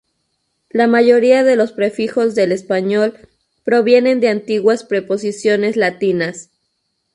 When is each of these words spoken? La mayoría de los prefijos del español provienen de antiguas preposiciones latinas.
La 0.71 0.87
mayoría 0.87 1.43
de 1.43 1.55
los 1.55 1.73
prefijos 1.73 2.33
del 2.33 2.51
español 2.51 3.19
provienen 3.63 4.19
de 4.19 4.29
antiguas 4.29 4.83
preposiciones 4.83 5.77
latinas. 5.77 6.49